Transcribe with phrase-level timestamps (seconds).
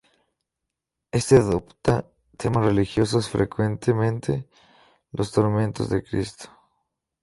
[1.11, 4.49] Éste adopta temas religiosos, frecuentemente
[5.11, 6.49] los tormentos de Cristo.